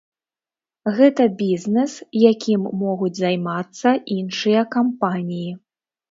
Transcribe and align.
Гэта 0.99 1.25
бізнес, 1.41 1.91
якім 2.31 2.63
могуць 2.83 3.11
займацца 3.19 3.89
іншыя 4.15 4.63
кампаніі. 4.77 5.53